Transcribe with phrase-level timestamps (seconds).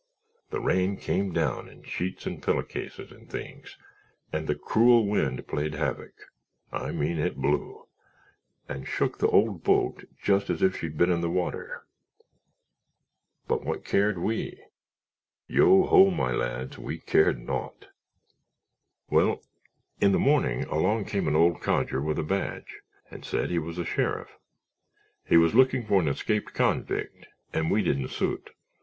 [0.49, 3.77] The rain came down in sheets and pillowcases and things
[4.33, 10.63] and the cruel wind played havoc—I mean it blew—and shook the old boat just as
[10.63, 11.85] if she'd been in the water.
[13.47, 17.89] But what cared we—yo, ho, my lads—we cared naught!
[19.11, 19.43] "Well,
[19.99, 22.79] in the morning along came an old codger with a badge
[23.11, 24.39] and said he was a sheriff.
[25.27, 28.49] He was looking for an escaped convict and we didn't suit.